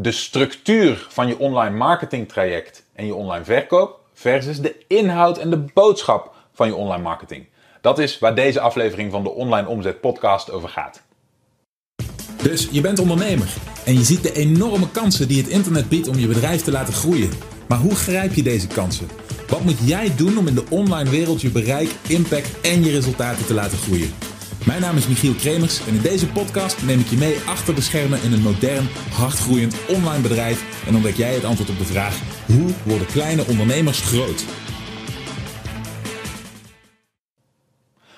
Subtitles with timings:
[0.00, 5.50] de structuur van je online marketing traject en je online verkoop versus de inhoud en
[5.50, 7.46] de boodschap van je online marketing.
[7.80, 11.02] Dat is waar deze aflevering van de Online Omzet Podcast over gaat.
[12.42, 16.18] Dus je bent ondernemer en je ziet de enorme kansen die het internet biedt om
[16.18, 17.30] je bedrijf te laten groeien.
[17.68, 19.08] Maar hoe grijp je deze kansen?
[19.48, 23.46] Wat moet jij doen om in de online wereld je bereik, impact en je resultaten
[23.46, 24.27] te laten groeien?
[24.66, 27.80] Mijn naam is Michiel Kremers en in deze podcast neem ik je mee achter de
[27.80, 32.20] schermen in een modern, hardgroeiend online bedrijf en ontdek jij het antwoord op de vraag:
[32.46, 34.44] hoe worden kleine ondernemers groot?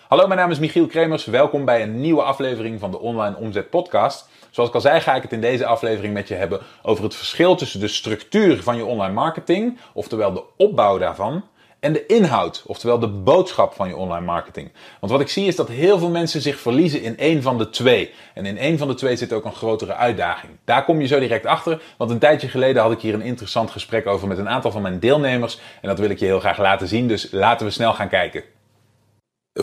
[0.09, 1.25] Hallo, mijn naam is Michiel Kremers.
[1.25, 4.29] Welkom bij een nieuwe aflevering van de Online Omzet Podcast.
[4.51, 7.15] Zoals ik al zei, ga ik het in deze aflevering met je hebben over het
[7.15, 11.45] verschil tussen de structuur van je online marketing, oftewel de opbouw daarvan,
[11.81, 14.71] en de inhoud, oftewel de boodschap van je online marketing.
[15.01, 17.71] Want wat ik zie is dat heel veel mensen zich verliezen in één van de
[17.71, 18.13] twee.
[18.35, 20.53] En in één van de twee zit ook een grotere uitdaging.
[20.65, 23.71] Daar kom je zo direct achter, want een tijdje geleden had ik hier een interessant
[23.71, 25.59] gesprek over met een aantal van mijn deelnemers.
[25.81, 28.43] En dat wil ik je heel graag laten zien, dus laten we snel gaan kijken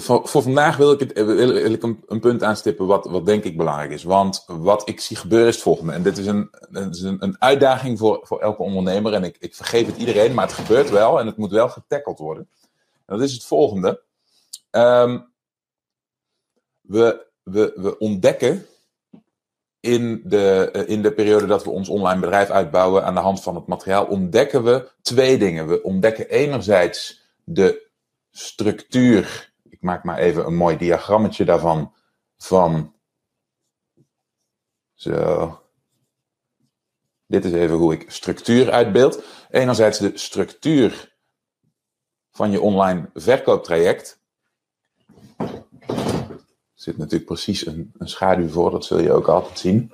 [0.02, 3.92] voor, voor, vandaag wil ik, wil, ik een, punt aanstippen wat, wat denk ik belangrijk
[3.92, 4.04] is.
[4.04, 5.94] Want wat ik zie gebeuren is het volgende.
[5.94, 9.14] En dit is een, is een, een, uitdaging voor, voor elke ondernemer.
[9.14, 12.20] En ik, ik vergeef het iedereen, maar het gebeurt wel en het moet wel getackeld
[12.20, 12.50] worden.
[13.06, 14.02] En dat is het volgende.
[14.72, 15.32] Um,
[16.82, 18.66] we, we, we ontdekken
[19.80, 23.56] in de, in de periode dat we ons online bedrijf uitbouwen aan de hand van
[23.56, 25.68] het materiaal, ontdekken we twee dingen.
[25.68, 27.86] We ontdekken enerzijds de
[28.32, 31.94] structuur ik maak maar even een mooi diagrammetje daarvan.
[32.38, 32.94] Van.
[34.94, 35.62] Zo.
[37.26, 39.24] Dit is even hoe ik structuur uitbeeld.
[39.50, 41.16] Enerzijds de structuur
[42.32, 44.22] van je online verkooptraject.
[45.38, 49.92] Er zit natuurlijk precies een, een schaduw voor, dat zul je ook altijd zien.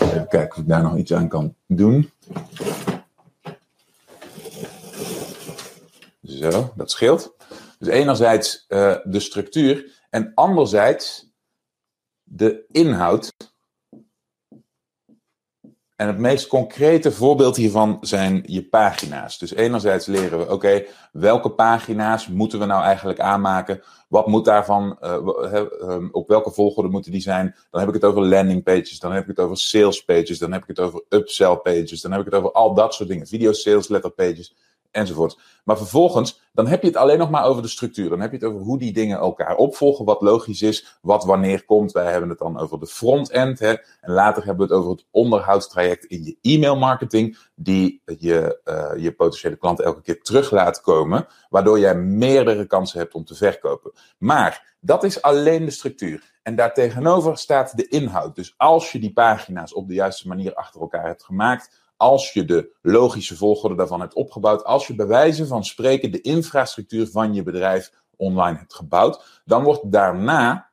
[0.00, 2.10] Even kijken of ik daar nog iets aan kan doen.
[6.22, 7.34] Zo, dat scheelt.
[7.82, 11.32] Dus enerzijds uh, de structuur en anderzijds
[12.22, 13.32] de inhoud.
[15.96, 19.38] En het meest concrete voorbeeld hiervan zijn je pagina's.
[19.38, 23.82] Dus enerzijds leren we, oké, welke pagina's moeten we nou eigenlijk aanmaken?
[24.08, 27.56] Wat moet daarvan, uh, op welke volgorde moeten die zijn?
[27.70, 30.52] Dan heb ik het over landing pages, dan heb ik het over sales pages, dan
[30.52, 33.26] heb ik het over upsell pages, dan heb ik het over al dat soort dingen.
[33.26, 34.54] Video sales letter pages
[34.92, 35.38] enzovoort.
[35.64, 38.08] Maar vervolgens, dan heb je het alleen nog maar over de structuur.
[38.08, 41.64] Dan heb je het over hoe die dingen elkaar opvolgen, wat logisch is, wat wanneer
[41.64, 41.92] komt.
[41.92, 43.58] Wij hebben het dan over de front-end.
[43.58, 48.60] Hè, en later hebben we het over het onderhoudstraject in je e-mail marketing, die je,
[48.64, 53.24] uh, je potentiële klant elke keer terug laat komen, waardoor jij meerdere kansen hebt om
[53.24, 53.92] te verkopen.
[54.18, 56.30] Maar dat is alleen de structuur.
[56.42, 58.34] En daartegenover staat de inhoud.
[58.34, 62.44] Dus als je die pagina's op de juiste manier achter elkaar hebt gemaakt, als je
[62.44, 67.34] de logische volgorde daarvan hebt opgebouwd, als je bij wijze van spreken de infrastructuur van
[67.34, 70.70] je bedrijf online hebt gebouwd, dan wordt daarna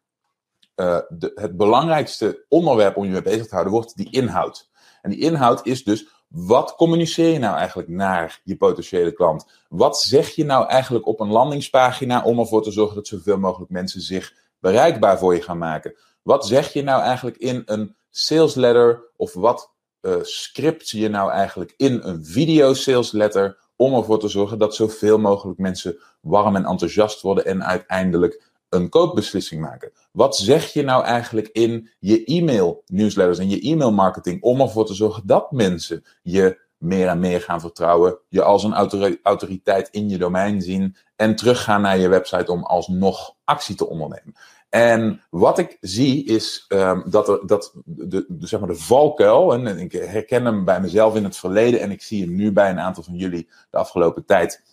[0.75, 4.69] uh, de, het belangrijkste onderwerp om je mee bezig te houden, wordt die inhoud.
[5.01, 9.65] En die inhoud is dus, wat communiceer je nou eigenlijk naar je potentiële klant?
[9.67, 13.71] Wat zeg je nou eigenlijk op een landingspagina om ervoor te zorgen dat zoveel mogelijk
[13.71, 15.95] mensen zich bereikbaar voor je gaan maken?
[16.21, 21.31] Wat zeg je nou eigenlijk in een sales letter of wat uh, script je nou
[21.31, 26.55] eigenlijk in een video sales letter om ervoor te zorgen dat zoveel mogelijk mensen warm
[26.55, 29.91] en enthousiast worden en uiteindelijk een koopbeslissing maken?
[30.11, 34.85] Wat zeg je nou eigenlijk in je e-mail newsletters en je e-mail marketing om ervoor
[34.85, 40.09] te zorgen dat mensen je meer en meer gaan vertrouwen, je als een autoriteit in
[40.09, 44.35] je domein zien en teruggaan naar je website om alsnog actie te ondernemen?
[44.69, 49.79] En wat ik zie is um, dat, er, dat de, zeg maar de valkuil, en
[49.79, 52.79] ik herken hem bij mezelf in het verleden en ik zie hem nu bij een
[52.79, 54.63] aantal van jullie de afgelopen tijd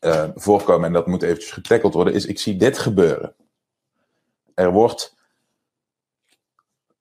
[0.00, 3.34] uh, voorkomen, en dat moet eventjes getackeld worden, is ik zie dit gebeuren.
[4.54, 5.16] Er wordt,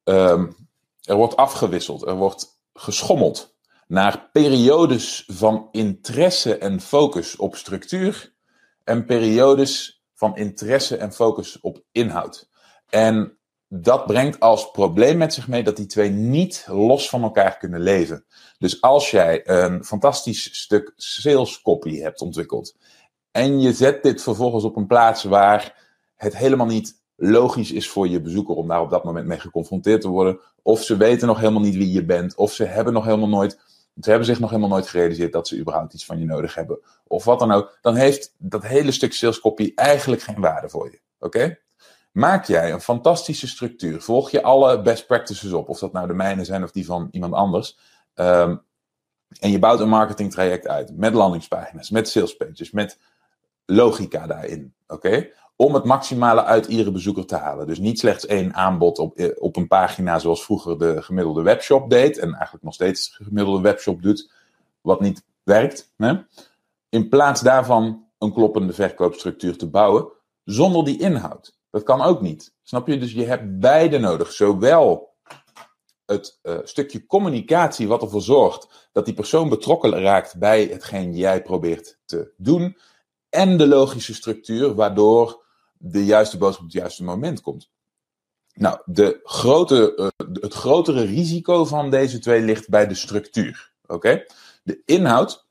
[0.03, 0.55] um,
[1.03, 3.55] er wordt afgewisseld, er wordt geschommeld
[3.87, 8.33] naar periodes van interesse en focus op structuur
[8.83, 12.49] en periodes van interesse en focus op inhoud.
[12.89, 13.37] En
[13.67, 17.81] dat brengt als probleem met zich mee dat die twee niet los van elkaar kunnen
[17.81, 18.25] leven.
[18.57, 22.77] Dus als jij een fantastisch stuk sales copy hebt ontwikkeld
[23.31, 28.07] en je zet dit vervolgens op een plaats waar het helemaal niet logisch is voor
[28.07, 31.39] je bezoeker om daar op dat moment mee geconfronteerd te worden, of ze weten nog
[31.39, 33.59] helemaal niet wie je bent, of ze hebben nog helemaal nooit
[33.99, 36.79] ze hebben zich nog helemaal nooit gerealiseerd dat ze überhaupt iets van je nodig hebben.
[37.07, 37.77] Of wat dan ook.
[37.81, 40.99] Dan heeft dat hele stuk sales copy eigenlijk geen waarde voor je.
[41.19, 41.59] Oké?
[42.11, 44.01] Maak jij een fantastische structuur.
[44.01, 45.69] Volg je alle best practices op.
[45.69, 47.77] Of dat nou de mijne zijn of die van iemand anders.
[48.13, 48.55] Ehm,
[49.39, 52.99] en je bouwt een marketingtraject uit met landingspagina's, met salespages, met
[53.65, 54.73] logica daarin.
[54.87, 55.29] Oké?
[55.61, 57.67] Om het maximale uit iedere bezoeker te halen.
[57.67, 61.89] Dus niet slechts één aanbod op, eh, op een pagina zoals vroeger de gemiddelde webshop
[61.89, 62.17] deed.
[62.17, 64.31] En eigenlijk nog steeds de gemiddelde webshop doet,
[64.81, 65.91] wat niet werkt.
[65.97, 66.13] Hè?
[66.89, 70.07] In plaats daarvan een kloppende verkoopstructuur te bouwen
[70.43, 71.57] zonder die inhoud.
[71.69, 72.53] Dat kan ook niet.
[72.63, 72.97] Snap je?
[72.97, 74.31] Dus je hebt beide nodig.
[74.31, 75.13] Zowel
[76.05, 81.41] het uh, stukje communicatie wat ervoor zorgt dat die persoon betrokken raakt bij hetgeen jij
[81.41, 82.77] probeert te doen.
[83.29, 85.39] En de logische structuur waardoor
[85.81, 87.71] de juiste boodschap op het juiste moment komt.
[88.53, 93.73] Nou, de grote, uh, het grotere risico van deze twee ligt bij de structuur.
[93.87, 94.25] Oké?
[94.63, 95.47] De inhoud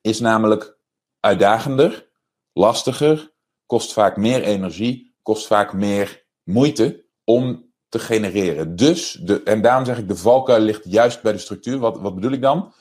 [0.00, 0.78] is namelijk
[1.20, 2.10] uitdagender,
[2.52, 3.32] lastiger,
[3.66, 8.76] kost vaak meer energie, kost vaak meer moeite om te genereren.
[8.76, 11.78] Dus, de, en daarom zeg ik, de valkuil ligt juist bij de structuur.
[11.78, 12.72] Wat, wat bedoel ik dan?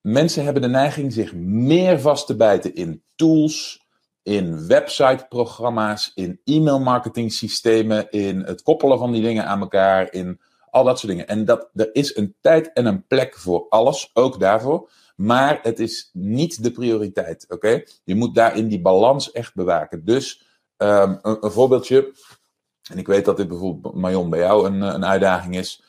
[0.00, 3.83] Mensen hebben de neiging zich meer vast te bijten in tools,
[4.24, 10.40] in websiteprogramma's, in e-mail systemen, in het koppelen van die dingen aan elkaar, in
[10.70, 11.28] al dat soort dingen.
[11.28, 14.90] En dat, er is een tijd en een plek voor alles, ook daarvoor.
[15.16, 17.82] Maar het is niet de prioriteit, oké?
[18.04, 20.04] Je moet daarin die balans echt bewaken.
[20.04, 20.44] Dus
[20.76, 22.12] een, een, voorbeeldje,
[22.90, 25.82] en ik weet dat dit bijvoorbeeld, Marion, bij jou een, een uitdaging is.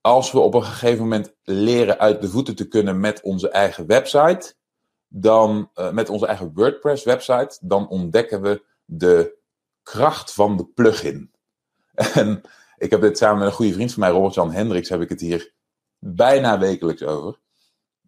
[0.00, 3.86] Als we op een gegeven moment leren uit de voeten te kunnen met onze eigen
[3.86, 4.54] website,
[5.08, 9.36] dan, uh, met onze eigen WordPress-website, dan ontdekken we de
[9.82, 11.30] kracht van de plugin.
[12.14, 12.42] En
[12.76, 15.20] ik heb dit samen met een goede vriend van mij, Robert-Jan Hendricks, heb ik het
[15.20, 15.52] hier
[15.98, 17.38] bijna wekelijks over.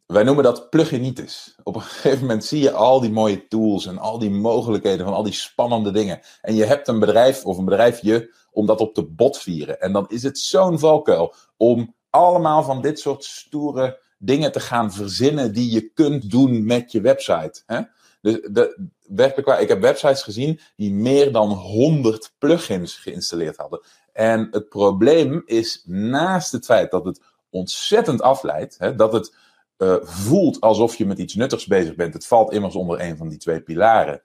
[0.06, 1.54] Wij noemen dat pluginitis.
[1.62, 5.14] Op een gegeven moment zie je al die mooie tools en al die mogelijkheden van
[5.14, 6.20] al die spannende dingen.
[6.40, 9.80] En je hebt een bedrijf of een bedrijfje om dat op te botvieren.
[9.80, 14.92] En dan is het zo'n valkuil om allemaal van dit soort stoere dingen te gaan
[14.92, 17.62] verzinnen die je kunt doen met je website.
[17.66, 17.80] Hè?
[18.20, 23.80] Dus de, werkelijk waar, ik heb websites gezien die meer dan 100 plugins geïnstalleerd hadden.
[24.12, 27.20] En het probleem is naast het feit dat het
[27.50, 29.34] ontzettend afleidt, hè, dat het
[29.78, 32.14] uh, voelt alsof je met iets nuttigs bezig bent.
[32.14, 34.22] Het valt immers onder een van die twee pilaren.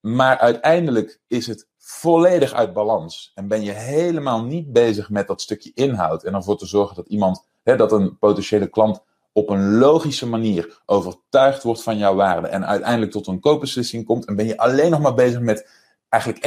[0.00, 3.32] Maar uiteindelijk is het volledig uit balans.
[3.34, 6.24] En ben je helemaal niet bezig met dat stukje inhoud.
[6.24, 9.02] En ervoor te zorgen dat iemand, hè, dat een potentiële klant
[9.32, 12.48] op een logische manier overtuigd wordt van jouw waarde.
[12.48, 14.26] En uiteindelijk tot een koopbeslissing komt.
[14.26, 15.68] En ben je alleen nog maar bezig met
[16.08, 16.44] eigenlijk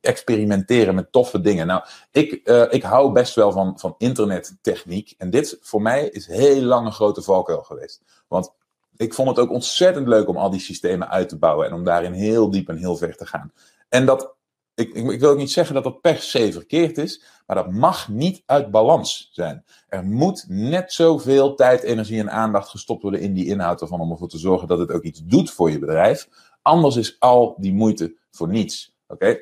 [0.00, 1.66] experimenteren met toffe dingen.
[1.66, 5.14] Nou, ik, uh, ik hou best wel van, van internettechniek.
[5.18, 8.02] En dit voor mij is heel lang een grote valkuil geweest.
[8.28, 8.54] Want
[8.96, 11.66] ik vond het ook ontzettend leuk om al die systemen uit te bouwen.
[11.66, 13.52] En om daarin heel diep en heel ver te gaan.
[13.88, 14.34] En dat,
[14.78, 17.22] ik, ik, wil ook niet zeggen dat dat per se verkeerd is.
[17.46, 19.64] Maar dat mag niet uit balans zijn.
[19.88, 24.00] Er moet net zoveel tijd, energie en aandacht gestopt worden in die inhoud ervan.
[24.00, 26.28] Om ervoor te zorgen dat het ook iets doet voor je bedrijf.
[26.62, 28.96] Anders is al die moeite voor niets.
[29.06, 29.40] Oké?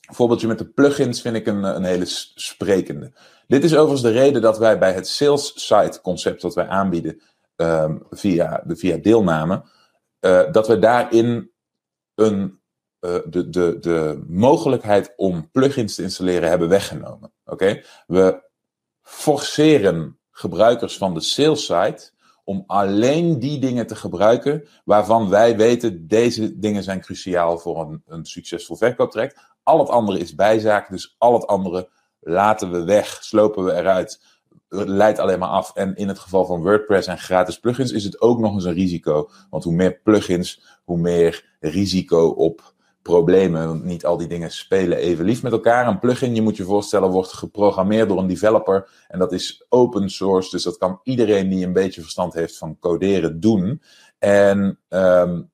[0.00, 3.12] Voorbeeldje met de plugins vind ik een, een hele sprekende.
[3.46, 7.20] Dit is overigens de reden dat wij bij het sales site concept dat wij aanbieden
[7.56, 9.64] um, via, de, via deelname,
[10.20, 11.50] uh, dat we daarin
[12.14, 12.60] een,
[13.04, 17.32] uh, de, de, de mogelijkheid om plugins te installeren hebben weggenomen.
[17.44, 17.82] Oké?
[18.06, 18.42] We
[19.02, 22.12] forceren gebruikers van de sales site
[22.44, 28.02] om alleen die dingen te gebruiken waarvan wij weten deze dingen zijn cruciaal voor een,
[28.06, 29.40] een succesvol verkooptraject.
[29.62, 31.88] Al het andere is bijzaak, dus al het andere
[32.20, 34.20] laten we weg, slopen we eruit,
[34.68, 35.74] leidt alleen maar af.
[35.74, 38.74] En in het geval van WordPress en gratis plugins is het ook nog eens een
[38.74, 39.30] risico.
[39.50, 42.73] Want hoe meer plugins, hoe meer risico op
[43.04, 43.66] problemen.
[43.66, 45.86] Want niet al die dingen spelen even lief met elkaar.
[45.86, 48.88] Een plugin, je moet je voorstellen, wordt geprogrammeerd door een developer.
[49.08, 50.50] En dat is open source.
[50.50, 53.82] Dus dat kan iedereen die een beetje verstand heeft van coderen doen.
[54.18, 55.50] En, um,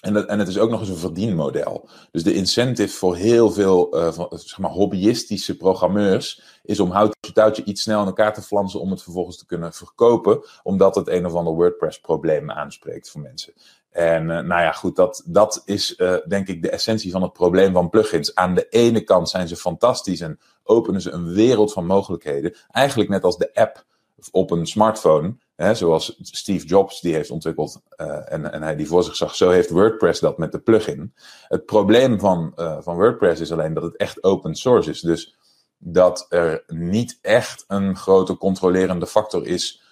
[0.00, 1.88] en, dat, en het is ook nog eens een verdienmodel.
[2.10, 7.64] Dus de incentive voor heel veel van, zeg maar, hobbyistische programmeurs is om houtje touwtje
[7.64, 11.26] iets snel in elkaar te flansen om het vervolgens te kunnen verkopen, omdat het een
[11.26, 13.52] of ander WordPress-probleem aanspreekt voor mensen.
[13.94, 17.32] En uh, nou ja, goed, dat, dat is uh, denk ik de essentie van het
[17.32, 18.34] probleem van plugins.
[18.34, 22.56] Aan de ene kant zijn ze fantastisch en openen ze een wereld van mogelijkheden.
[22.70, 23.84] Eigenlijk net als de app
[24.30, 28.86] op een smartphone, hè, zoals Steve Jobs die heeft ontwikkeld uh, en, en hij die
[28.86, 29.34] voor zich zag.
[29.34, 31.14] Zo heeft WordPress dat met de plugin.
[31.48, 35.00] Het probleem van, van WordPress is alleen dat het echt open source is.
[35.00, 35.36] Dus
[35.78, 39.83] dat er niet echt een grote controlerende factor is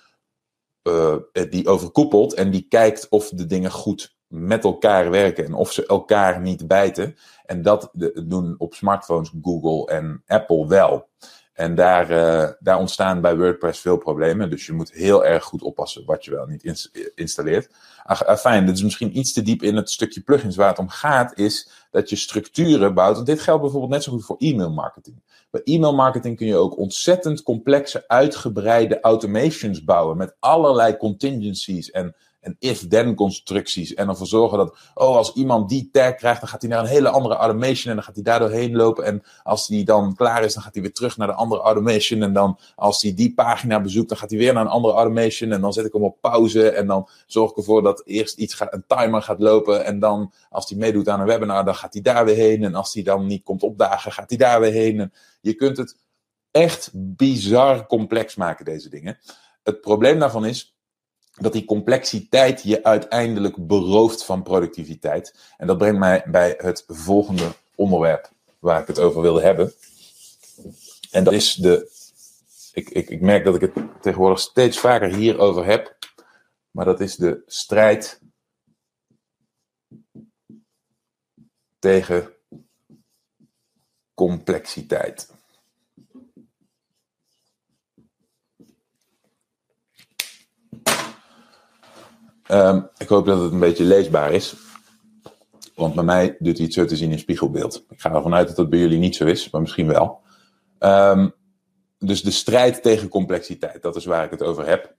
[0.83, 1.17] uh,
[1.51, 5.87] die overkoepelt en die kijkt of de dingen goed met elkaar werken en of ze
[5.87, 7.17] elkaar niet bijten.
[7.45, 11.09] En dat doen op smartphones Google en Apple wel.
[11.53, 14.51] En daar, uh, daar ontstaan bij WordPress veel problemen.
[14.51, 17.71] Dus je moet heel erg goed oppassen wat je wel niet ins installeert.
[18.03, 20.57] Ah, fijn, dit is misschien iets te diep in het stukje plugins.
[20.57, 23.15] Waar het om gaat is dat je structuren bouwt.
[23.15, 25.23] Want dit geldt bijvoorbeeld net zo goed voor e-mail marketing.
[25.51, 30.17] Bij e-mail marketing kun je ook ontzettend complexe, uitgebreide automations bouwen.
[30.17, 33.95] Met allerlei contingencies en en if-then constructies.
[33.95, 36.87] En ervoor zorgen dat, oh, als iemand die tag krijgt, dan gaat hij naar een
[36.87, 39.05] hele andere automation en dan gaat hij daar doorheen lopen.
[39.05, 42.23] En als die dan klaar is, dan gaat hij weer terug naar de andere automation.
[42.23, 45.53] En dan als hij die pagina bezoekt, dan gaat hij weer naar een andere automation.
[45.53, 46.71] En dan zet ik hem op pauze.
[46.71, 49.85] En dan zorg ik ervoor dat eerst iets gaat, een timer gaat lopen.
[49.85, 52.65] En dan, als hij meedoet aan een webinar, dan gaat hij daar weer heen.
[52.65, 55.01] En als hij dan niet komt opdagen, gaat hij daar weer heen.
[55.01, 55.97] En je kunt het
[56.51, 59.19] echt bizar complex maken, deze dingen.
[59.63, 60.72] Het probleem daarvan is,
[61.41, 65.35] dat die complexiteit je uiteindelijk berooft van productiviteit.
[65.57, 69.73] En dat brengt mij bij het volgende onderwerp waar ik het over wilde hebben.
[71.11, 71.91] En dat is de.
[72.73, 75.99] Ik, ik, ik merk dat ik het tegenwoordig steeds vaker hierover heb.
[76.71, 78.21] Maar dat is de strijd
[81.79, 82.33] tegen
[84.15, 85.31] complexiteit.
[92.53, 94.55] Ehm, ik hoop dat het een beetje leesbaar is.
[95.75, 97.85] Want bij mij doet hij het zo te zien in spiegelbeeld.
[97.91, 100.21] Ik ga ervan uit dat dat bij jullie niet zo is, maar misschien wel.
[100.79, 101.29] Ehm,
[101.99, 104.95] dus de strijd tegen complexiteit, dat is waar ik het over heb.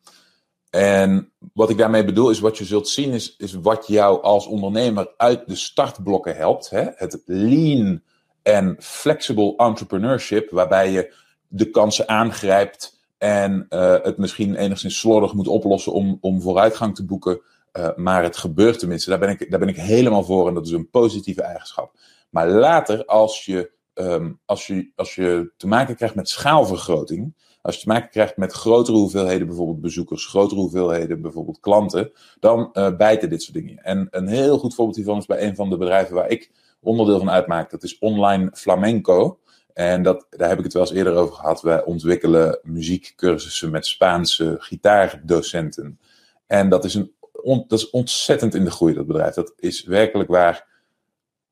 [0.70, 4.46] En wat ik daarmee bedoel is, wat je zult zien, is, is wat jou als
[4.46, 6.70] ondernemer uit de startblokken helpt.
[6.70, 6.86] Hè?
[6.96, 8.02] Het lean
[8.42, 11.14] en flexible entrepreneurship, waarbij je
[11.48, 17.06] de kansen aangrijpt en uh, het misschien enigszins slordig moet oplossen om, om vooruitgang te
[17.06, 17.42] boeken.
[17.78, 19.10] Uh, maar het gebeurt tenminste.
[19.10, 21.96] Daar ben, ik, daar ben ik helemaal voor en dat is een positieve eigenschap.
[22.30, 27.36] Maar later, als je, um, als je, als je te maken krijgt met schaalvergroting.
[27.62, 32.70] Als je te maken krijgt met grotere hoeveelheden bijvoorbeeld bezoekers, grotere hoeveelheden bijvoorbeeld klanten, dan
[32.74, 33.78] uh, bijten dit soort dingen.
[33.78, 36.52] En een heel goed voorbeeld hiervan is bij een van de bedrijven waar ik
[36.82, 37.72] onderdeel van uitmaak.
[37.72, 39.40] Dat is Online Flamenco.
[39.74, 41.62] En dat, daar heb ik het wel eens eerder over gehad.
[41.62, 46.00] Wij ontwikkelen muziekcursussen met Spaanse gitaardocenten.
[46.48, 47.14] En dat is, een,
[47.44, 49.34] dat is ontzettend in de groei, dat bedrijf.
[49.34, 50.68] Dat is werkelijk waar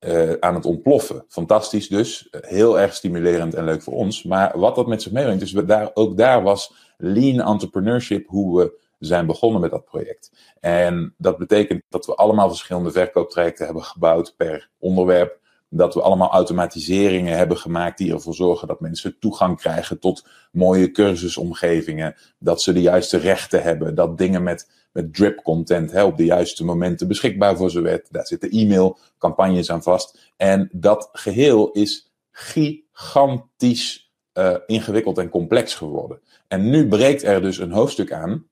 [0.00, 1.24] uh, aan het ontploffen.
[1.28, 2.28] Fantastisch dus.
[2.30, 4.22] Heel erg stimulerend en leuk voor ons.
[4.22, 8.58] Maar wat dat met zich meebrengt, dus we daar, ook daar was lean entrepreneurship hoe
[8.58, 10.30] we zijn begonnen met dat project.
[10.60, 15.40] En dat betekent dat we allemaal verschillende verkooptrajecten hebben gebouwd per onderwerp
[15.74, 20.90] dat we allemaal automatiseringen hebben gemaakt die ervoor zorgen dat mensen toegang krijgen tot mooie
[20.90, 22.14] cursusomgevingen.
[22.38, 23.94] Dat ze de juiste rechten hebben.
[23.94, 28.12] Dat dingen met, met drip content op de juiste momenten beschikbaar voor ze werd.
[28.12, 30.32] Daar zitten e-mailcampagnes aan vast.
[30.36, 36.20] En dat geheel is gigantisch uh, ingewikkeld en complex geworden.
[36.48, 38.46] En nu breekt er dus een hoofdstuk aan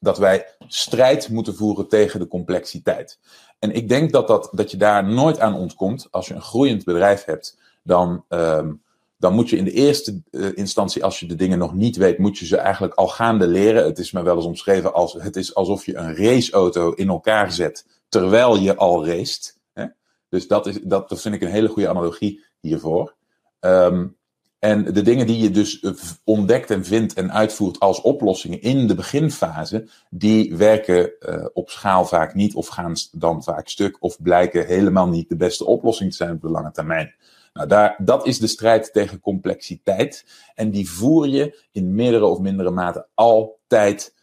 [0.00, 3.18] dat wij strijd moeten voeren tegen de complexiteit.
[3.58, 6.08] En ik denk dat, dat, dat je daar nooit aan ontkomt.
[6.10, 8.82] Als je een groeiend bedrijf hebt, dan, um,
[9.16, 12.18] dan moet je in de eerste uh, instantie, als je de dingen nog niet weet,
[12.18, 13.84] moet je ze eigenlijk al gaande leren.
[13.84, 17.52] Het is me wel eens omschreven als het is alsof je een raceauto in elkaar
[17.52, 19.58] zet terwijl je al raced.
[19.72, 19.86] Hè?
[20.28, 23.14] Dus dat, is, dat, dat vind ik een hele goede analogie hiervoor.
[23.60, 24.16] Um,
[24.58, 25.92] en de dingen die je dus eh,
[26.24, 32.04] ontdekt en vindt en uitvoert als oplossingen in de beginfase, die werken uh, op schaal
[32.04, 36.16] vaak niet of gaan dan vaak stuk of blijken helemaal niet de beste oplossing te
[36.16, 37.14] zijn op de lange termijn.
[37.52, 40.24] Nou, daar, dat is de strijd tegen complexiteit
[40.54, 44.14] en die voer je in meerdere of mindere mate altijd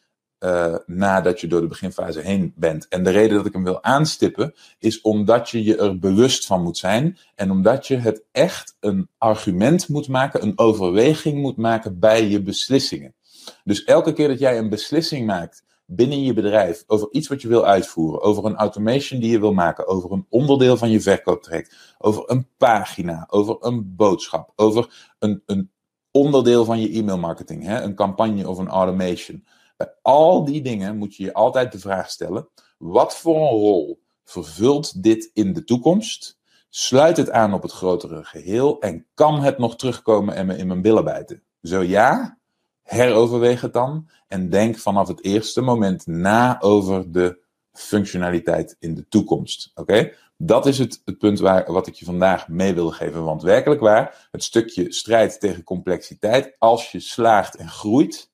[0.46, 2.88] uh, nadat je door de beginfase heen bent.
[2.88, 6.64] En de reden dat ik hem wil aanstippen, is omdat je je er bewust van
[6.64, 7.18] moet zijn.
[7.36, 12.42] En omdat je het echt een argument moet maken, een overweging moet maken bij je
[12.42, 13.16] beslissingen.
[13.64, 17.48] Dus elke keer dat jij een beslissing maakt binnen je bedrijf over iets wat je
[17.48, 21.96] wil uitvoeren, over een automation die je wil maken, over een onderdeel van je verkooptraject,
[21.98, 25.72] over een pagina, over een boodschap, over een, een
[26.12, 29.44] onderdeel van je e-mailmarketing, hè, een campagne of een automation
[29.78, 34.02] bij al die dingen moet je je altijd de vraag stellen: wat voor een rol
[34.24, 36.38] vervult dit in de toekomst?
[36.70, 40.68] Sluit het aan op het grotere geheel en kan het nog terugkomen en me in
[40.68, 41.44] mijn billen bijten?
[41.62, 42.38] Zo ja,
[42.84, 49.08] heroverweeg het dan en denk vanaf het eerste moment na over de functionaliteit in de
[49.08, 49.72] toekomst.
[49.76, 50.12] Oké?
[50.38, 53.24] Dat is het, het punt waar, wat ik je vandaag mee wil geven.
[53.24, 58.32] Want werkelijk waar, het stukje strijd tegen complexiteit, als je slaagt en groeit,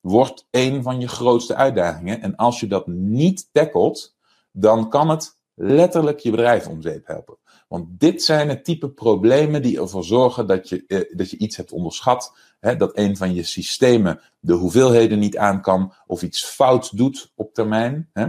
[0.00, 2.20] wordt een van je grootste uitdagingen.
[2.20, 4.16] En als je dat niet tackelt,
[4.52, 7.38] dan kan het letterlijk je bedrijf om zeep helpen.
[7.68, 11.56] Want dit zijn het type problemen die ervoor zorgen dat je, eh, dat je iets
[11.56, 12.36] hebt onderschat.
[12.60, 17.32] Hè, dat een van je systemen de hoeveelheden niet aan kan of iets fout doet
[17.34, 18.10] op termijn.
[18.12, 18.26] Hè,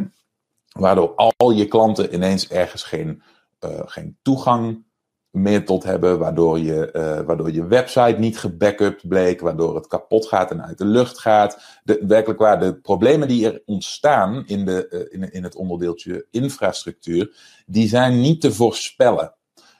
[0.72, 3.24] waardoor al je klanten ineens ergens geen,
[3.66, 4.84] uh, geen toegang
[5.32, 10.28] meer tot hebben, waardoor je, uh, waardoor je website niet gebackupt bleek, waardoor het kapot
[10.28, 11.80] gaat en uit de lucht gaat.
[11.84, 16.26] De, werkelijk waar, de problemen die er ontstaan in, de, uh, in, in het onderdeeltje
[16.32, 17.36] infrastructuur,
[17.66, 19.36] die zijn niet te voorspellen.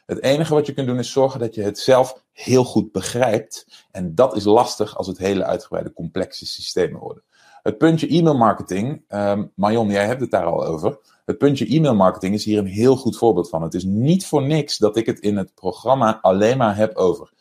[0.06, 3.86] Het enige wat je kunt doen is zorgen dat je het zelf heel goed begrijpt.
[3.92, 7.24] En dat is lastig als het hele uitgebreide complexe systemen worden.
[7.64, 11.00] Het puntje e-mail marketing, um, Marion, jij hebt het daar al over.
[11.26, 13.62] Het puntje e-mail marketing is hier een heel goed voorbeeld van.
[13.62, 17.32] Het is niet voor niks dat ik het in het programma alleen maar heb over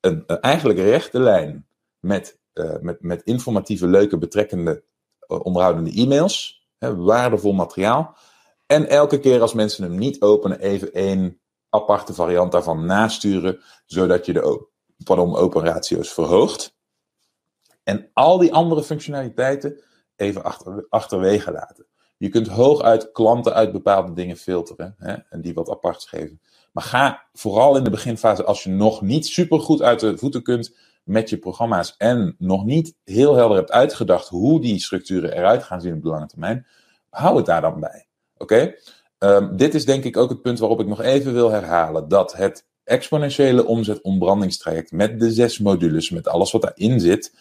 [0.00, 1.66] een, een eigenlijk rechte lijn
[2.00, 4.84] met, uh, met, met informatieve, leuke, betrekkende,
[5.28, 6.66] uh, onderhoudende e-mails.
[6.78, 8.16] Hè, waardevol materiaal.
[8.66, 14.26] En elke keer als mensen hem niet openen, even één aparte variant daarvan nasturen, zodat
[14.26, 14.66] je de
[15.04, 16.76] pardon, open ratio's verhoogt.
[17.82, 19.80] En al die andere functionaliteiten
[20.16, 21.86] even achter, achterwege laten.
[22.16, 26.40] Je kunt hooguit klanten uit bepaalde dingen filteren hè, en die wat apart geven.
[26.72, 30.42] Maar ga vooral in de beginfase, als je nog niet super goed uit de voeten
[30.42, 35.62] kunt met je programma's en nog niet heel helder hebt uitgedacht hoe die structuren eruit
[35.62, 36.66] gaan zien op de lange termijn,
[37.10, 38.06] hou het daar dan bij.
[38.36, 38.74] Oké?
[39.18, 42.36] Um, dit is denk ik ook het punt waarop ik nog even wil herhalen dat
[42.36, 47.34] het exponentiële omzet-ontbrandingstraject met de zes modules, met alles wat daarin zit,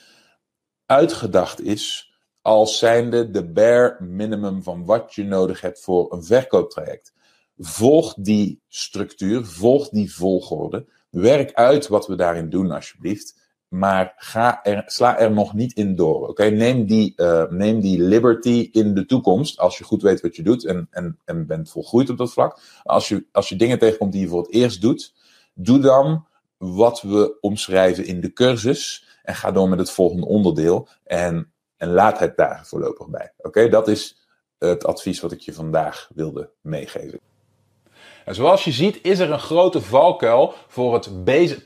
[0.85, 2.12] uitgedacht is
[2.43, 7.13] als zijnde de bare minimum van wat je nodig hebt voor een verkooptraject.
[7.57, 13.41] Volg die structuur, volg die volgorde, werk uit wat we daarin doen alsjeblieft.
[13.67, 16.27] Maar ga er, sla er nog niet in door.
[16.27, 19.59] Oké, neem, die, uh, neem die liberty in de toekomst.
[19.59, 22.59] Als je goed weet wat je doet en, en, en bent volgroeid op dat vlak.
[22.83, 25.13] Als je, als je dingen tegenkomt die je voor het eerst doet,
[25.53, 26.25] doe dan
[26.57, 29.05] wat we omschrijven in de cursus.
[29.23, 30.87] En ga door met het volgende onderdeel.
[31.03, 31.52] En,
[31.83, 33.31] en laat het daar voorlopig bij.
[33.37, 34.27] Oké, dat is
[34.59, 37.19] het advies wat ik je vandaag wilde meegeven.
[38.25, 41.09] En zoals je ziet is er een grote valkuil voor het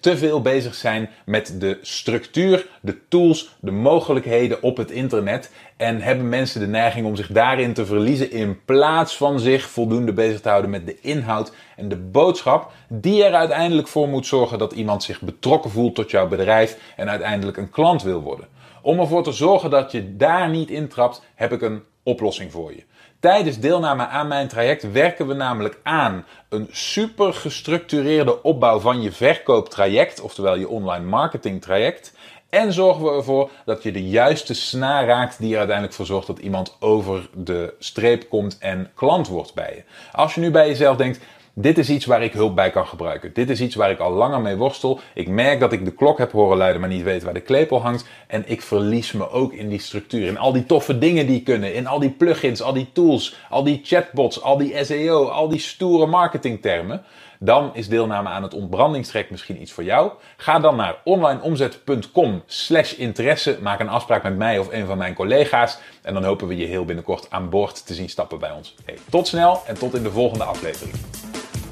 [0.01, 5.51] te veel bezig zijn met de structuur, de tools, de mogelijkheden op het internet.
[5.75, 10.13] En hebben mensen de neiging om zich daarin te verliezen in plaats van zich voldoende
[10.13, 14.57] bezig te houden met de inhoud en de boodschap die er uiteindelijk voor moet zorgen
[14.57, 18.47] dat iemand zich betrokken voelt tot jouw bedrijf en uiteindelijk een klant wil worden.
[18.87, 22.83] Om ervoor te zorgen dat je daar niet intrapt, heb ik een oplossing voor je.
[23.19, 29.11] Tijdens deelname aan mijn traject werken we namelijk aan een super gestructureerde opbouw van je
[29.11, 32.13] verkooptraject, oftewel je online marketing traject.
[32.49, 36.27] En zorgen we ervoor dat je de juiste snaar raakt die er uiteindelijk voor zorgt
[36.27, 39.83] dat iemand over de streep komt en klant wordt bij je.
[40.11, 41.19] Als je nu bij jezelf denkt,
[41.59, 43.33] dit is iets waar ik hulp bij kan gebruiken.
[43.33, 44.99] Dit is iets waar ik al langer mee worstel.
[45.13, 47.81] Ik merk dat ik de klok heb horen luiden, maar niet weet waar de klepel
[47.81, 48.05] hangt.
[48.27, 50.27] En ik verlies me ook in die structuur.
[50.27, 51.73] In al die toffe dingen die kunnen.
[51.73, 55.59] In al die plugins, al die tools, al die chatbots, al die SEO, al die
[55.59, 57.03] stoere marketingtermen.
[57.39, 60.11] Dan is deelname aan het ontbrandingstrek misschien iets voor jou.
[60.37, 63.57] Ga dan naar onlineomzet.com slash interesse.
[63.61, 65.77] Maak een afspraak met mij of een van mijn collega's.
[66.01, 68.75] En dan hopen we je heel binnenkort aan boord te zien stappen bij ons.
[68.85, 70.95] Hey, tot snel en tot in de volgende aflevering.